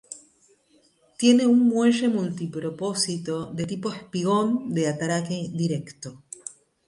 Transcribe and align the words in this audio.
Tiene 1.15 1.45
un 1.45 1.67
muelle 1.67 2.07
multipropósito 2.09 3.45
de 3.53 3.67
tipo 3.67 3.91
espigón 3.93 4.73
de 4.73 4.87
atraque 4.87 5.51
directo. 5.53 6.23